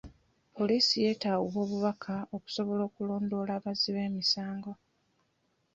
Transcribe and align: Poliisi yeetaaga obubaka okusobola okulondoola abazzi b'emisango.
Poliisi 0.55 0.95
yeetaaga 1.03 1.43
obubaka 1.61 2.15
okusobola 2.35 2.81
okulondoola 2.89 3.51
abazzi 3.55 3.89
b'emisango. 3.95 4.71